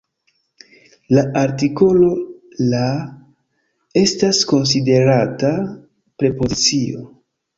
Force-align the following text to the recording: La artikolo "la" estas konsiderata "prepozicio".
La 1.15 1.23
artikolo 1.41 2.07
"la" 2.71 2.79
estas 4.03 4.39
konsiderata 4.53 5.51
"prepozicio". 6.23 7.07